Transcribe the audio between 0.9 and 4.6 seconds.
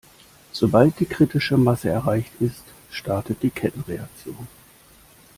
die kritische Masse erreicht ist, startet die Kettenreaktion.